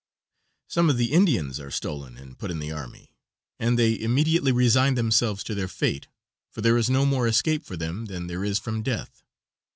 Some 0.67 0.89
of 0.89 0.97
the 0.97 1.11
Indians 1.13 1.59
are 1.59 1.69
stolen 1.69 2.17
and 2.17 2.35
put 2.35 2.49
in 2.49 2.57
the 2.57 2.71
army, 2.71 3.13
and 3.59 3.77
they 3.77 3.99
immediately 3.99 4.51
resign 4.51 4.95
themselves 4.95 5.43
to 5.43 5.53
their 5.53 5.67
fate, 5.67 6.07
for 6.49 6.61
there 6.61 6.75
is 6.77 6.89
no 6.89 7.05
more 7.05 7.27
escape 7.27 7.63
for 7.63 7.77
them 7.77 8.05
than 8.05 8.25
there 8.25 8.43
is 8.43 8.57
from 8.57 8.81
death. 8.81 9.21